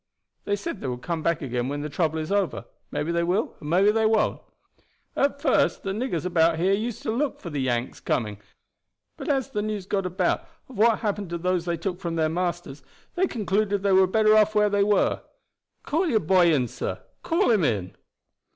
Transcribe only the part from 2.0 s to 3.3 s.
is over; maybe they